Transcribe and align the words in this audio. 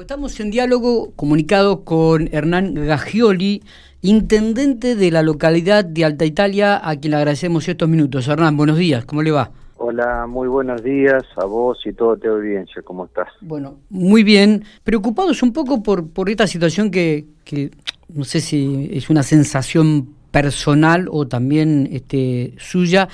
Estamos 0.00 0.38
en 0.40 0.50
diálogo 0.50 1.12
comunicado 1.16 1.84
con 1.84 2.28
Hernán 2.30 2.74
Gagioli, 2.74 3.62
intendente 4.02 4.94
de 4.94 5.10
la 5.10 5.22
localidad 5.22 5.84
de 5.86 6.04
Alta 6.04 6.26
Italia, 6.26 6.78
a 6.82 6.96
quien 6.96 7.12
le 7.12 7.16
agradecemos 7.16 7.66
estos 7.66 7.88
minutos. 7.88 8.28
Hernán, 8.28 8.56
buenos 8.56 8.76
días, 8.76 9.06
¿cómo 9.06 9.22
le 9.22 9.30
va? 9.30 9.50
Hola, 9.78 10.26
muy 10.26 10.48
buenos 10.48 10.82
días 10.82 11.24
a 11.36 11.46
vos 11.46 11.78
y 11.86 11.92
toda 11.92 12.16
tu 12.16 12.28
audiencia, 12.28 12.82
¿cómo 12.82 13.06
estás? 13.06 13.28
Bueno, 13.40 13.76
muy 13.88 14.22
bien. 14.22 14.64
Preocupados 14.84 15.42
un 15.42 15.52
poco 15.52 15.82
por, 15.82 16.08
por 16.10 16.28
esta 16.28 16.46
situación 16.46 16.90
que, 16.90 17.24
que 17.44 17.70
no 18.08 18.24
sé 18.24 18.40
si 18.40 18.90
es 18.92 19.08
una 19.08 19.22
sensación 19.22 20.10
personal 20.30 21.08
o 21.10 21.26
también 21.26 21.88
este, 21.92 22.54
suya, 22.58 23.08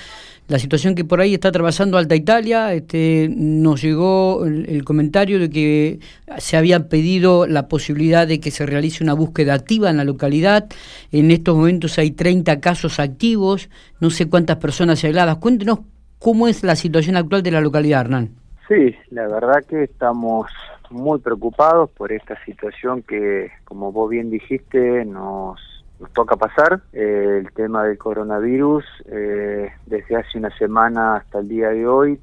la 0.49 0.59
situación 0.59 0.95
que 0.95 1.05
por 1.05 1.21
ahí 1.21 1.35
está 1.35 1.49
atravesando 1.49 1.97
Alta 1.97 2.15
Italia, 2.15 2.75
este, 2.75 3.29
nos 3.31 3.81
llegó 3.81 4.45
el, 4.45 4.85
comentario 4.85 5.39
de 5.39 5.49
que 5.49 6.01
se 6.39 6.57
había 6.57 6.89
pedido 6.89 7.47
la 7.47 7.69
posibilidad 7.69 8.27
de 8.27 8.39
que 8.39 8.51
se 8.51 8.67
realice 8.67 9.03
una 9.03 9.15
búsqueda 9.15 9.55
activa 9.55 9.89
en 9.89 9.97
la 9.97 10.05
localidad. 10.05 10.67
En 11.11 11.31
estos 11.31 11.57
momentos 11.57 11.99
hay 11.99 12.11
30 12.11 12.61
casos 12.61 13.01
activos, 13.01 13.71
no 14.01 14.11
sé 14.11 14.29
cuántas 14.29 14.57
personas 14.57 15.03
aisladas. 15.05 15.37
Cuéntenos 15.37 15.81
cómo 16.19 16.49
es 16.49 16.63
la 16.63 16.77
situación 16.77 17.17
actual 17.17 17.43
de 17.43 17.51
la 17.51 17.61
localidad, 17.61 18.03
Hernán. 18.03 18.31
Sí, 18.69 18.95
la 19.11 19.29
verdad 19.29 19.65
que 19.67 19.85
estamos 19.85 20.51
muy 20.91 21.19
preocupados 21.21 21.89
por 21.91 22.13
esta 22.13 22.37
situación 22.45 23.03
que, 23.03 23.51
como 23.65 23.91
vos 23.91 24.11
bien 24.11 24.29
dijiste, 24.29 25.05
nos 25.05 25.59
nos 26.03 26.13
toca 26.13 26.37
pasar. 26.37 26.83
Eh, 26.93 27.39
el 27.41 27.53
tema 27.53 27.85
del 27.85 27.97
coronavirus, 27.97 28.85
eh, 29.07 29.71
desde 29.87 30.17
hace 30.17 30.39
una 30.39 30.51
semana 30.59 31.17
hasta 31.17 31.39
el 31.39 31.49
día 31.49 31.69
de 31.69 31.87
hoy, 31.87 32.21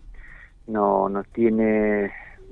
no, 0.68 1.10
nos 1.10 1.26
tiene 1.30 2.12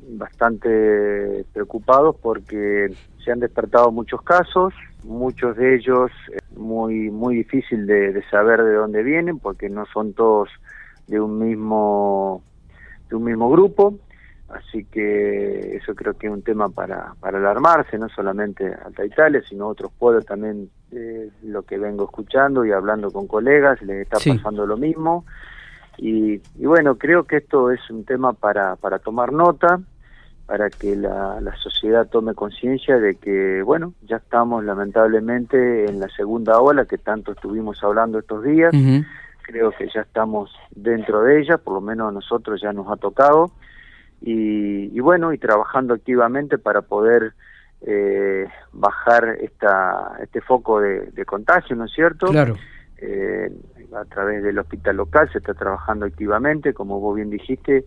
bastante 0.09 1.45
preocupados 1.53 2.15
porque 2.21 2.89
se 3.23 3.31
han 3.31 3.41
despertado 3.41 3.91
muchos 3.91 4.21
casos, 4.21 4.73
muchos 5.03 5.57
de 5.57 5.75
ellos 5.75 6.11
eh, 6.31 6.37
muy 6.55 7.11
muy 7.11 7.35
difícil 7.35 7.85
de, 7.85 8.13
de, 8.13 8.23
saber 8.29 8.63
de 8.63 8.73
dónde 8.73 9.03
vienen 9.03 9.37
porque 9.37 9.69
no 9.69 9.85
son 9.93 10.13
todos 10.13 10.49
de 11.07 11.19
un 11.19 11.37
mismo 11.39 12.41
de 13.09 13.15
un 13.17 13.25
mismo 13.25 13.49
grupo 13.49 13.99
Así 14.49 14.85
que 14.85 15.75
eso 15.75 15.93
creo 15.93 16.13
que 16.13 16.27
es 16.27 16.33
un 16.33 16.41
tema 16.41 16.69
para, 16.69 17.13
para 17.19 17.37
alarmarse, 17.37 17.97
no 17.97 18.07
solamente 18.07 18.73
Alta 18.85 19.05
Italia, 19.05 19.41
sino 19.47 19.67
otros 19.67 19.91
pueblos 19.91 20.25
también, 20.25 20.69
eh, 20.91 21.29
lo 21.43 21.63
que 21.63 21.77
vengo 21.77 22.05
escuchando 22.05 22.63
y 22.63 22.71
hablando 22.71 23.11
con 23.11 23.27
colegas, 23.27 23.81
les 23.81 24.03
está 24.03 24.17
pasando 24.25 24.65
lo 24.65 24.77
mismo. 24.77 25.25
Y, 25.97 26.41
y, 26.55 26.65
bueno, 26.65 26.97
creo 26.97 27.25
que 27.25 27.37
esto 27.37 27.71
es 27.71 27.89
un 27.89 28.05
tema 28.05 28.31
para, 28.31 28.77
para 28.77 28.99
tomar 28.99 29.33
nota, 29.33 29.81
para 30.45 30.69
que 30.69 30.95
la, 30.95 31.41
la 31.41 31.55
sociedad 31.57 32.07
tome 32.07 32.33
conciencia 32.33 32.97
de 32.99 33.15
que, 33.15 33.61
bueno, 33.63 33.93
ya 34.03 34.17
estamos 34.17 34.63
lamentablemente 34.63 35.89
en 35.89 35.99
la 35.99 36.07
segunda 36.07 36.61
ola 36.61 36.85
que 36.85 36.97
tanto 36.97 37.33
estuvimos 37.33 37.83
hablando 37.83 38.19
estos 38.19 38.43
días. 38.43 38.73
Creo 39.41 39.71
que 39.71 39.89
ya 39.93 40.01
estamos 40.01 40.55
dentro 40.71 41.23
de 41.23 41.41
ella, 41.41 41.57
por 41.57 41.73
lo 41.73 41.81
menos 41.81 42.09
a 42.09 42.11
nosotros 42.13 42.61
ya 42.61 42.71
nos 42.71 42.89
ha 42.89 42.95
tocado 42.95 43.51
y, 44.21 44.99
bueno, 44.99 45.33
y 45.33 45.37
trabajando 45.37 45.93
activamente 45.93 46.57
para 46.57 46.81
poder 46.81 47.33
eh, 47.81 48.47
bajar 48.73 49.37
esta, 49.41 50.17
este 50.21 50.41
foco 50.41 50.81
de, 50.81 51.25
contagio, 51.25 51.75
¿no 51.75 51.85
es 51.85 51.91
cierto? 51.93 52.27
Claro. 52.27 52.55
Eh, 52.97 53.51
a 53.95 54.05
través 54.05 54.43
del 54.43 54.57
hospital 54.57 54.97
local 54.97 55.29
se 55.31 55.37
está 55.37 55.53
trabajando 55.53 56.05
activamente, 56.05 56.73
como 56.73 56.99
vos 56.99 57.15
bien 57.15 57.29
dijiste, 57.29 57.85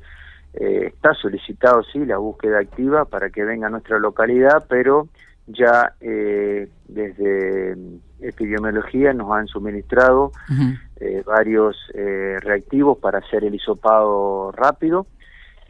eh, 0.55 0.87
está 0.87 1.15
solicitado, 1.15 1.83
sí, 1.83 2.05
la 2.07 2.19
búsqueda 2.19 2.61
activa 2.61 3.05
para 3.05 3.31
que 3.31 3.45
venga 3.45 3.67
a 3.67 3.71
nuestra 3.71 3.99
localidad, 3.99 4.65
pero 4.69 5.09
ya 5.47 5.95
desde 5.99 7.77
epidemiología 8.21 9.13
nos 9.13 9.33
han 9.33 9.49
suministrado 9.49 10.31
varios 11.27 11.77
reactivos 11.93 12.99
para 12.99 13.19
hacer 13.19 13.43
el 13.43 13.57
hisopado 13.57 14.53
rápido 14.53 15.07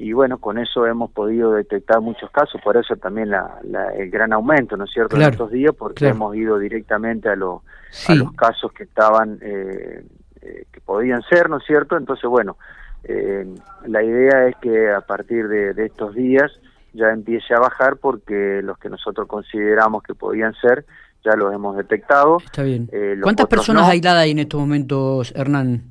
y 0.01 0.15
bueno, 0.15 0.39
con 0.39 0.57
eso 0.57 0.87
hemos 0.87 1.11
podido 1.11 1.53
detectar 1.53 2.01
muchos 2.01 2.31
casos, 2.31 2.59
por 2.65 2.75
eso 2.79 2.97
también 2.97 3.29
la, 3.29 3.61
el 3.99 4.11
gran 4.11 4.33
aumento, 4.33 4.75
¿no 4.79 4.85
es 4.85 4.91
cierto?, 4.91 5.17
en 5.17 5.23
estos 5.23 5.51
días, 5.51 5.75
porque 5.77 6.09
hemos 6.09 6.35
ido 6.35 6.59
directamente 6.59 7.29
a, 7.29 7.37
los 7.37 7.61
a 8.09 8.15
los 8.15 8.33
casos 8.33 8.73
que 8.73 8.85
estaban, 8.85 9.39
eh, 9.43 10.03
eh, 10.41 10.65
que 10.73 10.81
podían 10.81 11.21
ser, 11.29 11.51
¿no 11.51 11.59
es 11.59 11.65
cierto? 11.67 11.99
Entonces, 11.99 12.25
bueno, 12.31 12.57
eh, 13.05 13.47
la 13.87 14.03
idea 14.03 14.49
es 14.49 14.57
que 14.57 14.91
a 14.91 15.03
partir 15.03 15.49
de, 15.49 15.75
de, 15.75 15.85
estos 15.85 16.15
días 16.15 16.51
ya 16.95 17.11
empiece 17.11 17.53
a 17.53 17.61
bajar 17.61 17.99
porque 17.99 18.63
los 18.65 18.79
que 18.79 18.89
nosotros 18.89 19.29
consideramos 19.29 20.03
que 20.03 20.15
podían 20.15 20.55
ser, 20.55 20.87
ya 21.23 21.33
los 21.37 21.53
hemos 21.53 21.77
detectado. 21.77 22.39
Está 22.43 22.63
bien. 22.63 22.89
¿Cuántas 23.23 23.49
personas 23.49 23.87
aisladas 23.87 24.23
hay 24.23 24.31
en 24.31 24.39
estos 24.39 24.59
momentos, 24.59 25.31
Hernán? 25.37 25.83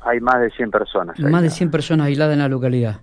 Hay 0.00 0.18
más 0.18 0.40
de 0.40 0.50
100 0.50 0.70
personas. 0.72 1.20
Más 1.20 1.42
de 1.42 1.50
100 1.50 1.70
personas 1.70 2.08
aisladas 2.08 2.32
en 2.32 2.40
la 2.40 2.48
localidad. 2.48 2.96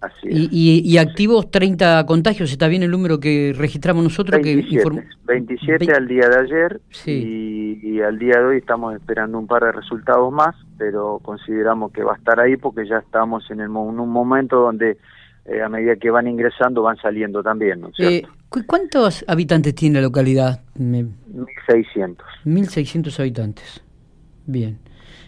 Así 0.00 0.28
y, 0.30 0.82
y, 0.82 0.98
activos 0.98 1.50
30 1.50 2.06
contagios, 2.06 2.50
¿está 2.50 2.68
bien 2.68 2.82
el 2.82 2.90
número 2.90 3.20
que 3.20 3.52
registramos 3.54 4.02
nosotros? 4.02 4.40
27, 4.40 4.82
que 4.88 5.06
27 5.26 5.92
al 5.92 6.08
día 6.08 6.26
de 6.26 6.38
ayer 6.38 6.80
y, 7.04 8.00
al 8.00 8.18
día 8.18 8.38
de 8.38 8.44
hoy 8.44 8.56
estamos 8.58 8.94
esperando 8.94 9.38
un 9.38 9.46
par 9.46 9.62
de 9.62 9.72
resultados 9.72 10.32
más, 10.32 10.56
pero 10.78 11.20
consideramos 11.22 11.92
que 11.92 12.02
va 12.02 12.14
a 12.14 12.16
estar 12.16 12.40
ahí 12.40 12.56
porque 12.56 12.88
ya 12.88 12.96
estamos 12.96 13.50
en, 13.50 13.60
el, 13.60 13.68
un 13.68 14.08
momento 14.08 14.60
donde 14.60 14.96
eh, 15.44 15.62
a 15.62 15.68
medida 15.68 15.96
que 15.96 16.10
van 16.10 16.26
ingresando 16.28 16.82
van 16.82 16.96
saliendo 16.96 17.42
también, 17.42 17.80
¿no 17.80 17.90
eh, 17.98 18.22
¿Cuántos 18.48 19.24
habitantes 19.28 19.74
tiene 19.74 19.96
la 19.96 20.02
localidad? 20.02 20.62
1.600. 20.78 22.16
1.600 22.44 23.20
habitantes. 23.20 23.82
Bien. 24.46 24.78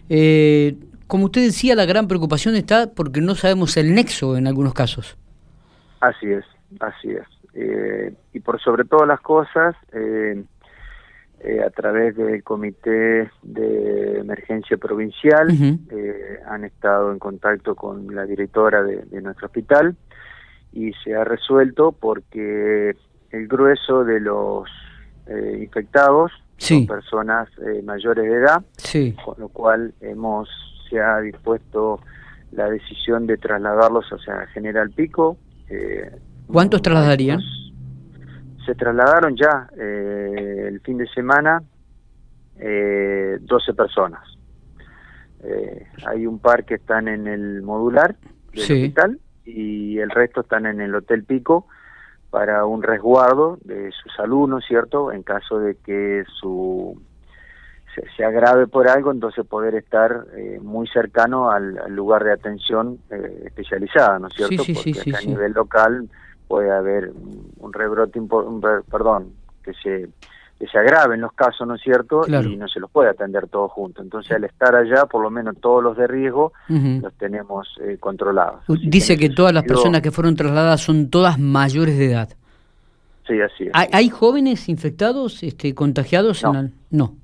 Eh, 0.09 0.77
como 1.13 1.27
usted 1.27 1.43
decía, 1.43 1.75
la 1.75 1.85
gran 1.85 2.09
preocupación 2.09 2.57
está 2.57 2.91
porque 2.91 3.21
no 3.21 3.35
sabemos 3.35 3.77
el 3.77 3.95
nexo 3.95 4.39
en 4.39 4.47
algunos 4.47 4.73
casos. 4.73 5.19
Así 6.01 6.33
es, 6.33 6.43
así 6.81 7.11
es. 7.11 7.27
Eh, 7.53 8.15
y 8.33 8.41
por 8.41 8.59
sobre 8.63 8.87
todas 8.87 9.07
las 9.07 9.21
cosas, 9.21 9.77
eh, 9.93 10.43
eh, 11.41 11.61
a 11.61 11.69
través 11.69 12.17
del 12.17 12.43
Comité 12.43 13.31
de 13.43 14.21
Emergencia 14.21 14.79
Provincial, 14.79 15.49
han 16.47 16.65
estado 16.65 17.13
en 17.13 17.19
contacto 17.19 17.75
con 17.75 18.15
la 18.15 18.25
directora 18.25 18.83
de, 18.83 19.21
nuestro 19.21 19.49
hospital 19.49 19.95
y 20.73 20.95
se 21.05 21.15
ha 21.15 21.25
resuelto 21.25 21.93
porque 21.93 22.97
el 23.33 23.49
grueso 23.49 24.03
de 24.05 24.19
los 24.19 24.67
infectados 25.61 26.33
son 26.57 26.87
personas 26.87 27.51
mayores 27.85 28.25
de 28.25 28.35
edad, 28.35 28.65
con 29.23 29.35
lo 29.39 29.51
cual 29.51 29.93
hemos 30.01 30.49
se 30.93 31.01
ha 31.01 31.21
dispuesto 31.21 32.01
la 32.53 32.69
decisión 32.69 33.27
de 33.27 33.39
trasladarlos 33.39 34.05
hacia 34.11 34.47
General 34.49 34.91
Pico. 34.91 35.39
Eh, 35.69 36.11
¿Cuántos 36.47 36.83
trasladarían? 36.83 37.41
Se 38.67 38.75
trasladaron 38.75 39.35
ya 39.37 39.69
eh, 39.77 40.67
el 40.69 40.81
fin 40.81 40.99
de 40.99 41.09
semana 41.09 41.63
eh, 42.59 43.39
12 43.41 43.75
personas. 43.75 44.23
Eh, 45.43 45.87
hay 46.07 46.27
un 46.27 46.39
par 46.39 46.65
que 46.65 46.75
están 46.75 47.09
en 47.09 47.27
el 47.27 47.63
modular 47.63 48.15
del 48.53 48.63
hospital 48.63 49.19
y 49.45 49.99
el 49.99 50.11
resto 50.11 50.43
están 50.43 50.67
en 50.67 50.81
el 50.81 50.95
Hotel 50.95 51.25
Pico 51.25 51.67
para 52.31 52.65
un 52.65 52.83
resguardo 52.83 53.59
de 53.65 53.91
su 53.91 54.09
salud, 54.11 54.49
¿no 54.49 54.59
es 54.59 54.65
cierto?, 54.67 55.11
en 55.11 55.23
caso 55.23 55.59
de 55.59 55.77
que 55.77 56.25
su 56.41 57.01
se, 58.17 58.25
agrave 58.25 58.67
por 58.67 58.89
algo, 58.89 59.11
entonces 59.11 59.47
poder 59.47 59.75
estar 59.75 60.27
eh, 60.37 60.59
muy 60.63 60.87
cercano 60.89 61.51
al, 61.51 61.75
lugar 61.89 62.25
de 62.25 62.33
atención 62.33 62.99
eh, 63.11 63.45
especializada, 63.47 64.19
¿no 64.19 64.29
es 64.29 64.35
cierto? 64.35 64.63
Sí, 64.65 64.75
sí, 64.75 64.95
Porque 64.95 65.17
a 65.17 65.21
nivel 65.21 65.53
local 65.53 66.09
puede 66.49 66.71
haber 66.71 67.13
un 67.59 67.73
rebrote, 67.73 68.19
un 68.19 68.61
perdón, 68.91 69.33
que 69.63 69.73
se 69.75 70.09
que 70.63 70.69
se 70.69 70.79
agraven 70.79 71.21
los 71.21 71.33
casos, 71.33 71.67
¿no 71.67 71.75
es 71.75 71.83
cierto? 71.83 72.23
Y 72.25 72.57
no 72.57 72.69
se 72.69 72.79
los 72.79 72.89
puede 72.89 73.11
atender 73.11 73.49
todos 73.49 73.73
juntos. 73.73 74.05
Entonces, 74.05 74.31
al 74.31 74.45
estar 74.45 74.77
allá, 74.77 75.07
por 75.07 75.21
lo 75.21 75.29
menos 75.29 75.57
todos 75.61 75.83
los 75.83 75.97
de 75.97 76.07
riesgo 76.07 76.53
los 76.69 77.13
tenemos 77.15 77.67
eh, 77.81 77.97
controlados. 77.99 78.63
Dice 78.81 79.17
que, 79.17 79.29
todas 79.29 79.53
las 79.53 79.65
personas 79.65 80.03
que 80.03 80.13
fueron 80.13 80.37
trasladadas 80.37 80.81
son 80.81 81.11
todas 81.11 81.37
mayores 81.37 81.99
de 81.99 82.13
edad. 82.13 82.29
Sí, 83.27 83.41
así 83.41 83.65
es. 83.65 83.73
¿Hay, 83.75 84.09
jóvenes 84.11 84.69
infectados, 84.69 85.43
este, 85.43 85.75
contagiados? 85.75 86.45
No. 86.45 86.55
En 86.55 86.73
no. 86.91 87.17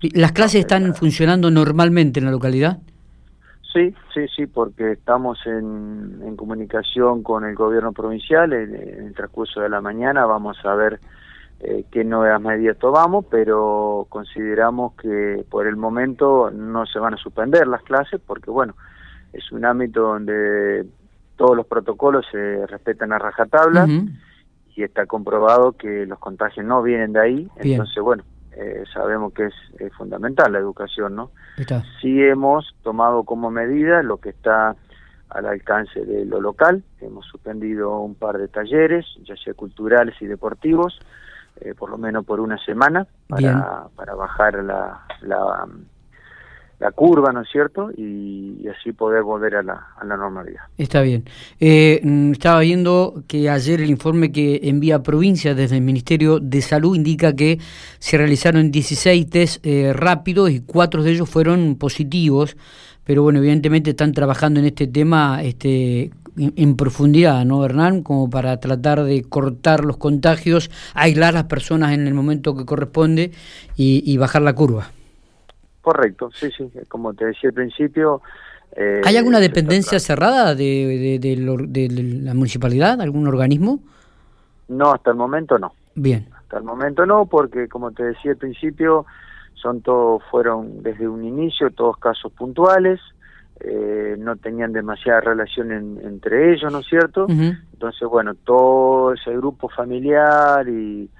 ¿Las 0.00 0.32
clases 0.32 0.60
están 0.60 0.94
funcionando 0.94 1.50
normalmente 1.50 2.20
en 2.20 2.26
la 2.26 2.32
localidad? 2.32 2.78
Sí, 3.72 3.94
sí, 4.12 4.26
sí, 4.36 4.46
porque 4.46 4.92
estamos 4.92 5.38
en, 5.46 6.36
comunicación 6.36 7.22
con 7.22 7.44
el 7.44 7.54
gobierno 7.54 7.92
provincial. 7.92 8.52
En, 8.52 8.74
el 8.74 9.14
transcurso 9.14 9.60
de 9.60 9.68
la 9.68 9.80
mañana 9.80 10.26
vamos 10.26 10.58
a 10.64 10.74
ver 10.74 11.00
eh, 11.60 11.84
qué 11.90 12.04
nuevas 12.04 12.40
medidas 12.40 12.78
tomamos, 12.78 13.24
pero 13.30 14.06
consideramos 14.10 14.94
que 14.94 15.44
por 15.48 15.66
el 15.66 15.76
momento 15.76 16.50
no 16.50 16.86
se 16.86 16.98
van 16.98 17.14
a 17.14 17.16
suspender 17.16 17.66
las 17.66 17.82
clases 17.82 18.20
porque, 18.24 18.50
bueno, 18.50 18.74
es 19.32 19.50
un 19.50 19.64
ámbito 19.64 20.02
donde 20.02 20.86
todos 21.36 21.56
los 21.56 21.66
protocolos 21.66 22.26
se 22.30 22.66
respetan 22.66 23.12
a 23.12 23.18
rajatabla 23.18 23.86
está 24.82 25.06
comprobado 25.06 25.72
que 25.72 26.06
los 26.06 26.18
contagios 26.18 26.64
no 26.64 26.82
vienen 26.82 27.12
de 27.12 27.20
ahí, 27.20 27.48
entonces 27.56 28.02
bueno, 28.02 28.24
eh, 28.56 28.84
sabemos 28.92 29.32
que 29.32 29.46
es, 29.46 29.92
fundamental 29.96 30.52
la 30.52 30.58
educación, 30.58 31.14
¿no? 31.14 31.30
Sí 32.00 32.22
hemos 32.22 32.74
tomado 32.82 33.24
como 33.24 33.50
medida 33.50 34.02
lo 34.02 34.18
que 34.18 34.30
está 34.30 34.76
al 35.30 35.46
alcance 35.46 36.04
de 36.04 36.24
lo 36.24 36.40
local, 36.40 36.82
hemos 37.00 37.26
suspendido 37.26 37.98
un 37.98 38.14
par 38.14 38.38
de 38.38 38.48
talleres, 38.48 39.06
ya 39.24 39.36
sea 39.36 39.54
culturales 39.54 40.14
y 40.20 40.26
deportivos, 40.26 40.98
eh, 41.60 41.74
por 41.74 41.90
lo 41.90 41.98
menos 41.98 42.24
por 42.24 42.40
una 42.40 42.58
semana, 42.58 43.06
para, 43.28 43.88
para 43.96 44.14
bajar 44.14 44.62
la, 44.62 45.04
la 45.22 45.66
la 46.80 46.90
curva, 46.92 47.32
¿no 47.32 47.42
es 47.42 47.48
cierto? 47.50 47.90
Y, 47.96 48.66
así 48.68 48.92
poder 48.92 49.22
volver 49.22 49.56
a 49.56 49.62
la, 49.62 49.88
a 49.96 50.04
la 50.04 50.16
normalidad. 50.16 50.62
Está 50.78 51.02
bien. 51.02 51.24
Eh, 51.60 52.00
mm, 52.02 52.32
estaba 52.32 52.60
viendo 52.60 53.22
que 53.28 53.48
ayer 53.48 53.80
el 53.80 53.90
informe 53.90 54.32
que 54.32 54.60
envía 54.64 55.02
provincia 55.02 55.54
desde 55.54 55.76
el 55.76 55.82
Ministerio 55.82 56.40
de 56.40 56.60
Salud 56.62 56.96
indica 56.96 57.34
que 57.34 57.58
se 57.98 58.16
realizaron 58.16 58.70
16 58.70 59.30
test 59.30 59.64
eh, 59.66 59.92
rápidos 59.92 60.50
y 60.50 60.60
cuatro 60.60 61.02
de 61.02 61.12
ellos 61.12 61.28
fueron 61.28 61.76
positivos, 61.76 62.56
pero 63.04 63.22
bueno, 63.22 63.38
evidentemente 63.38 63.90
están 63.90 64.12
trabajando 64.12 64.60
en 64.60 64.66
este 64.66 64.86
tema 64.86 65.42
este, 65.42 66.10
en, 66.36 66.76
profundidad, 66.76 67.44
¿no, 67.44 67.64
Hernán? 67.64 68.02
Como 68.02 68.30
para 68.30 68.58
tratar 68.58 69.04
de 69.04 69.22
cortar 69.22 69.84
los 69.84 69.98
contagios, 69.98 70.70
aislar 70.94 71.34
las 71.34 71.44
personas 71.44 71.92
en 71.92 72.06
el 72.06 72.14
momento 72.14 72.56
que 72.56 72.64
corresponde 72.64 73.30
y 73.76 74.16
bajar 74.16 74.42
la 74.42 74.54
curva. 74.54 74.90
Correcto, 75.84 76.30
sí, 76.32 76.50
sí, 76.56 76.66
como 76.88 77.12
te 77.12 77.26
decía 77.26 77.50
al 77.50 77.54
principio. 77.54 78.22
Eh, 78.74 79.02
¿Hay 79.04 79.18
alguna 79.18 79.38
dependencia 79.38 80.00
cerrada 80.00 80.54
de, 80.54 81.18
de, 81.20 81.88
la 82.22 82.32
municipalidad, 82.32 83.02
algún 83.02 83.28
organismo? 83.28 83.80
No, 84.68 84.92
hasta 84.92 85.10
el 85.10 85.18
momento 85.18 85.58
no. 85.58 85.74
Bien. 85.94 86.26
Hasta 86.38 86.56
el 86.56 86.64
momento 86.64 87.04
no, 87.04 87.26
porque 87.26 87.68
como 87.68 87.92
te 87.92 88.02
decía 88.02 88.30
al 88.30 88.38
principio, 88.38 89.04
son 89.56 89.82
todos, 89.82 90.22
fueron 90.30 90.82
desde 90.82 91.06
un 91.06 91.22
inicio 91.22 91.68
todos 91.70 91.98
casos 91.98 92.32
puntuales, 92.32 92.98
eh, 93.60 94.16
no 94.18 94.36
tenían 94.36 94.72
demasiada 94.72 95.20
relación 95.20 95.70
entre 95.70 96.54
ellos, 96.54 96.72
¿no 96.72 96.78
es 96.78 96.86
cierto? 96.86 97.26
Entonces, 97.28 98.08
bueno, 98.08 98.34
todo 98.34 99.12
ese 99.12 99.36
grupo 99.36 99.68
familiar 99.68 100.66
y 100.66 101.10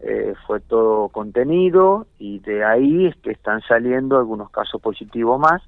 eh, 0.00 0.34
fue 0.46 0.60
todo 0.60 1.08
contenido 1.08 2.06
y 2.18 2.40
de 2.40 2.64
ahí 2.64 3.06
es 3.06 3.16
que 3.16 3.30
están 3.30 3.62
saliendo 3.62 4.18
algunos 4.18 4.50
casos 4.50 4.80
positivos 4.80 5.38
más. 5.38 5.62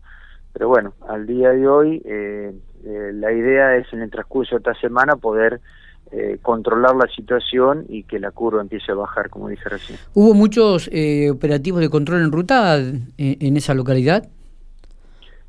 Pero 0.53 0.69
bueno, 0.69 0.93
al 1.09 1.27
día 1.27 1.51
de 1.51 1.69
hoy 1.69 2.03
eh, 2.05 2.53
eh, 2.85 3.11
la 3.15 3.33
idea 3.33 3.77
es 3.77 3.91
en 3.93 4.03
el 4.03 4.11
transcurso 4.11 4.57
de 4.57 4.59
esta 4.59 4.75
semana 4.81 5.17
poder 5.17 5.61
controlar 6.41 6.95
la 6.95 7.09
situación 7.09 7.85
y 7.89 8.05
que 8.05 8.21
la 8.21 8.31
curva 8.31 8.61
empiece 8.61 8.93
a 8.93 8.95
bajar, 8.95 9.29
como 9.29 9.49
dije 9.49 9.69
recién. 9.69 9.99
¿Hubo 10.15 10.35
muchos 10.35 10.89
operativos 11.33 11.81
de 11.81 11.91
control 11.91 12.23
en 12.23 12.31
ruta 12.31 12.79
en 12.79 13.57
esa 13.57 13.75
localidad? 13.75 14.23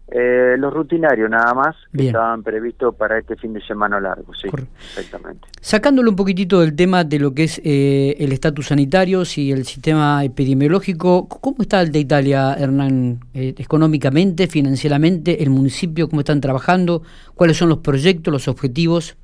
Eh, 0.09 0.55
los 0.57 0.73
rutinarios 0.73 1.29
nada 1.29 1.53
más 1.53 1.75
que 1.93 2.07
estaban 2.07 2.41
previstos 2.41 2.95
para 2.95 3.19
este 3.19 3.35
fin 3.35 3.51
de 3.51 3.61
semana 3.61 3.99
largo, 3.99 4.33
sí, 4.33 4.47
exactamente. 4.47 5.49
Sacándolo 5.59 6.09
un 6.11 6.15
poquitito 6.15 6.61
del 6.61 6.77
tema 6.77 7.03
de 7.03 7.19
lo 7.19 7.33
que 7.33 7.43
es 7.43 7.59
eh, 7.65 8.15
el 8.17 8.31
estatus 8.31 8.67
sanitario 8.67 9.23
y 9.35 9.51
el 9.51 9.65
sistema 9.65 10.23
epidemiológico, 10.23 11.27
¿cómo 11.27 11.57
está 11.59 11.81
el 11.81 11.91
de 11.91 11.99
Italia, 11.99 12.53
Hernán? 12.53 13.19
Eh, 13.33 13.53
económicamente, 13.57 14.47
financieramente, 14.47 15.43
el 15.43 15.49
municipio, 15.49 16.07
¿cómo 16.07 16.21
están 16.21 16.39
trabajando? 16.39 17.01
¿Cuáles 17.35 17.57
son 17.57 17.67
los 17.67 17.79
proyectos, 17.79 18.31
los 18.31 18.47
objetivos? 18.47 19.17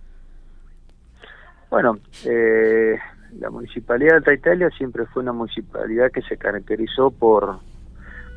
Bueno, 1.70 1.98
eh, 2.26 2.98
la 3.40 3.50
municipalidad 3.50 4.12
de 4.12 4.18
Alta 4.18 4.34
Italia 4.34 4.70
siempre 4.78 5.06
fue 5.06 5.24
una 5.24 5.32
municipalidad 5.32 6.12
que 6.12 6.22
se 6.24 6.36
caracterizó 6.36 7.10
por, 7.10 7.60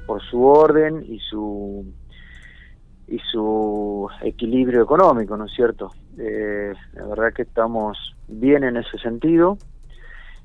por 0.07 0.23
su 0.23 0.45
orden 0.45 1.05
y 1.09 1.19
su 1.19 1.85
y 3.09 3.19
su 3.21 4.09
equilibrio 4.23 4.83
económico, 4.83 5.37
¿no 5.37 5.45
es 5.45 5.53
cierto? 5.53 5.93
Eh, 6.19 6.75
la 6.95 7.07
verdad 7.07 7.33
que 7.33 7.43
estamos 7.43 8.17
bien 8.27 8.65
en 8.65 8.77
ese 8.77 8.99
sentido 8.99 9.59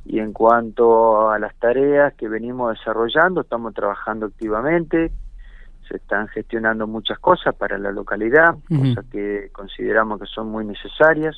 y 0.06 0.20
en 0.20 0.34
cuanto 0.34 1.30
a 1.30 1.40
las 1.40 1.56
tareas 1.56 2.14
que 2.14 2.28
venimos 2.28 2.78
desarrollando, 2.78 3.42
estamos 3.42 3.74
trabajando 3.74 4.28
activamente, 4.28 5.12
se 5.88 5.98
están 5.98 6.28
gestionando 6.30 6.88
muchas 6.88 7.20
cosas 7.20 7.56
para 7.56 7.78
la 7.78 7.92
localidad, 7.92 8.56
cosas 8.70 9.06
que 9.12 9.50
consideramos 9.52 10.20
que 10.20 10.28
son 10.28 10.50
muy 10.50 10.66
necesarias. 10.66 11.36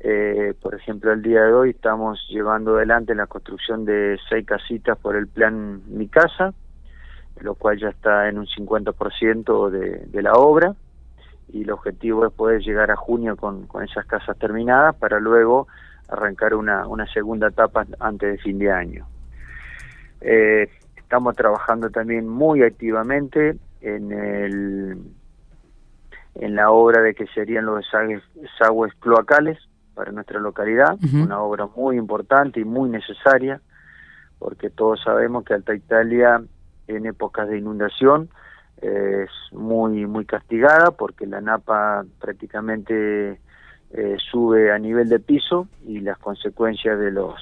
Eh, 0.00 0.54
por 0.60 0.74
ejemplo, 0.74 1.12
el 1.12 1.22
día 1.22 1.42
de 1.44 1.52
hoy 1.52 1.70
estamos 1.70 2.26
llevando 2.28 2.76
adelante 2.76 3.14
la 3.14 3.26
construcción 3.26 3.84
de 3.84 4.18
seis 4.28 4.44
casitas 4.46 4.98
por 4.98 5.16
el 5.16 5.28
plan 5.28 5.80
Mi 5.86 6.08
Casa, 6.08 6.52
lo 7.40 7.54
cual 7.54 7.78
ya 7.78 7.88
está 7.88 8.28
en 8.28 8.38
un 8.38 8.46
50% 8.46 9.70
de, 9.70 10.06
de 10.06 10.22
la 10.22 10.34
obra 10.34 10.74
y 11.52 11.62
el 11.62 11.70
objetivo 11.70 12.26
es 12.26 12.32
poder 12.32 12.62
llegar 12.62 12.90
a 12.90 12.96
junio 12.96 13.36
con, 13.36 13.66
con 13.66 13.84
esas 13.84 14.06
casas 14.06 14.36
terminadas 14.38 14.94
para 14.96 15.20
luego 15.20 15.68
arrancar 16.08 16.54
una, 16.54 16.86
una 16.86 17.06
segunda 17.12 17.48
etapa 17.48 17.86
antes 18.00 18.32
de 18.32 18.38
fin 18.38 18.58
de 18.58 18.70
año. 18.70 19.06
Eh, 20.20 20.68
estamos 20.96 21.36
trabajando 21.36 21.90
también 21.90 22.28
muy 22.28 22.62
activamente 22.62 23.56
en 23.80 24.12
el 24.12 24.98
en 26.36 26.56
la 26.56 26.72
obra 26.72 27.00
de 27.00 27.14
que 27.14 27.28
serían 27.28 27.66
los 27.66 27.84
desagües, 28.34 28.92
cloacales 28.94 29.58
para 29.94 30.10
nuestra 30.10 30.40
localidad, 30.40 30.98
una 31.12 31.40
obra 31.40 31.68
muy 31.76 31.96
importante 31.96 32.58
y 32.58 32.64
muy 32.64 32.90
necesaria, 32.90 33.60
porque 34.40 34.68
todos 34.68 35.00
sabemos 35.04 35.44
que 35.44 35.54
Alta 35.54 35.72
Italia 35.76 36.42
en 36.88 37.06
épocas 37.06 37.48
de 37.48 37.58
inundación 37.58 38.28
es 38.80 39.30
muy 39.52 40.06
muy 40.06 40.24
castigada 40.24 40.90
porque 40.90 41.26
la 41.26 41.40
napa 41.40 42.04
prácticamente 42.20 43.40
eh, 43.92 44.16
sube 44.30 44.72
a 44.72 44.78
nivel 44.78 45.08
de 45.08 45.20
piso 45.20 45.68
y 45.86 46.00
las 46.00 46.18
consecuencias 46.18 46.98
de 46.98 47.10
los 47.10 47.34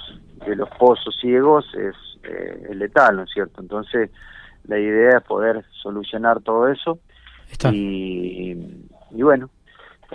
de 0.45 0.55
los 0.55 0.69
pozos 0.77 1.17
ciegos 1.19 1.65
es, 1.75 1.95
eh, 2.23 2.75
letal, 2.75 3.17
¿no 3.17 3.23
es 3.23 3.31
cierto? 3.31 3.61
Entonces 3.61 4.11
la 4.65 4.79
idea 4.79 5.17
es 5.17 5.23
poder 5.23 5.65
solucionar 5.81 6.41
todo 6.41 6.69
eso 6.69 6.99
y, 7.71 8.55
y 9.11 9.21
bueno, 9.21 9.49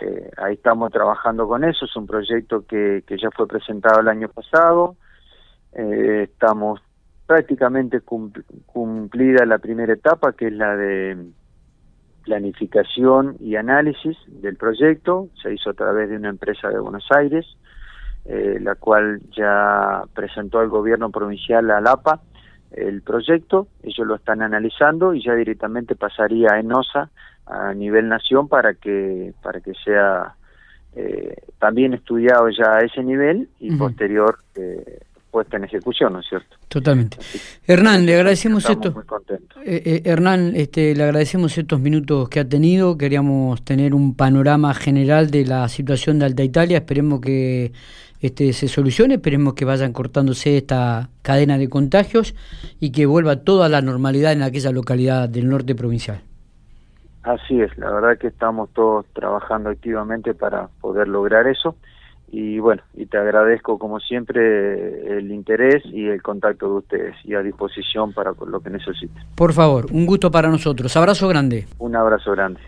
eh, 0.01 0.31
ahí 0.37 0.55
estamos 0.55 0.93
trabajando 0.93 1.49
con 1.49 1.65
eso, 1.65 1.85
es 1.85 1.97
un 1.97 2.07
proyecto 2.07 2.65
que, 2.67 3.03
que 3.07 3.17
ya 3.19 3.31
fue 3.31 3.47
presentado 3.49 4.01
el 4.01 4.09
año 4.09 4.29
pasado, 4.29 4.97
eh, 5.73 6.29
estamos 6.31 6.81
prácticamente 7.29 8.01
cumplida 8.01 9.45
la 9.45 9.59
primera 9.59 9.93
etapa, 9.93 10.33
que 10.33 10.47
es 10.47 10.53
la 10.55 10.75
de 10.77 11.27
planificación 12.25 13.37
y 13.39 13.57
análisis 13.57 14.17
del 14.27 14.57
proyecto. 14.57 15.29
Se 15.43 15.53
hizo 15.53 15.69
a 15.69 15.75
través 15.75 16.09
de 16.09 16.17
una 16.17 16.31
empresa 16.31 16.71
de 16.71 16.81
Buenos 16.81 17.07
Aires, 17.11 17.45
eh, 18.25 18.59
la 18.63 18.77
cual 18.77 19.21
ya 19.37 20.05
presentó 20.15 20.61
al 20.61 20.71
gobierno 20.71 21.11
provincial, 21.11 21.71
a 21.71 21.83
LAPA, 21.83 22.23
el 22.71 23.03
proyecto. 23.03 23.69
Ellos 23.83 24.07
lo 24.07 24.15
están 24.15 24.41
analizando 24.41 25.13
y 25.13 25.23
ya 25.23 25.35
directamente 25.35 25.97
pasaría 25.97 26.55
a 26.55 26.61
ENOSA 26.61 27.11
a 27.45 27.75
nivel 27.75 28.09
nación 28.09 28.49
para 28.49 28.73
que, 28.73 29.35
para 29.43 29.61
que 29.61 29.75
sea 29.85 30.35
eh, 30.97 31.37
también 31.59 31.93
estudiado 31.93 32.49
ya 32.49 32.77
a 32.77 32.81
ese 32.81 33.03
nivel 33.03 33.51
y 33.61 33.77
posterior 33.77 34.39
eh, 34.55 35.01
puesta 35.31 35.57
en 35.57 35.65
ejecución, 35.65 36.13
¿no 36.13 36.21
es 36.21 36.27
cierto? 36.29 36.57
Totalmente. 36.69 37.19
Hernán, 37.67 38.07
le 38.07 38.15
agradecemos 38.15 38.69
esto. 38.69 38.93
Muy 38.93 39.05
eh, 39.65 39.83
eh, 39.85 40.03
Hernán, 40.05 40.53
este, 40.55 40.95
le 40.95 41.05
agradecemos 41.05 41.57
estos 41.57 41.81
minutos 41.81 42.29
que 42.29 42.41
ha 42.41 42.49
tenido. 42.49 42.97
Queríamos 42.97 43.63
tener 43.65 43.95
un 43.95 44.15
panorama 44.15 44.75
general 44.75 45.31
de 45.31 45.45
la 45.45 45.69
situación 45.69 46.19
de 46.19 46.27
Alta 46.27 46.43
Italia. 46.43 46.79
Esperemos 46.79 47.21
que 47.21 47.73
este 48.21 48.53
se 48.53 48.69
solucione, 48.69 49.15
esperemos 49.15 49.55
que 49.55 49.65
vayan 49.65 49.93
cortándose 49.93 50.57
esta 50.57 51.09
cadena 51.23 51.57
de 51.57 51.69
contagios 51.69 52.35
y 52.81 52.91
que 52.91 53.07
vuelva 53.07 53.37
toda 53.37 53.69
la 53.69 53.81
normalidad 53.81 54.33
en 54.33 54.43
aquella 54.43 54.73
localidad 54.73 55.29
del 55.29 55.49
norte 55.49 55.75
provincial. 55.75 56.21
Así 57.23 57.61
es, 57.61 57.77
la 57.79 57.91
verdad 57.91 58.19
que 58.19 58.29
estamos 58.29 58.71
todos 58.71 59.05
trabajando 59.13 59.71
activamente 59.71 60.35
para 60.35 60.69
poder 60.81 61.09
lograr 61.09 61.47
eso 61.47 61.77
y 62.31 62.59
bueno, 62.59 62.83
y 62.95 63.07
te 63.07 63.19
agradezco 63.19 63.79
como 63.79 64.01
siempre 64.01 65.19
el 65.19 65.31
interés 65.31 65.83
y 65.87 66.07
el 66.09 66.23
contacto 66.23 66.67
de 66.67 66.79
ustedes 66.79 67.17
y 67.25 67.35
a 67.35 67.43
disposición 67.43 68.13
para 68.13 68.33
lo 68.47 68.61
que 68.61 68.71
necesiten. 68.71 69.23
Por 69.35 69.53
favor, 69.53 69.87
un 69.93 70.07
gusto 70.07 70.31
para 70.31 70.49
nosotros. 70.49 70.97
Abrazo 70.97 71.29
grande. 71.29 71.67
Un 71.79 71.97
abrazo 71.97 72.33
grande. 72.33 72.57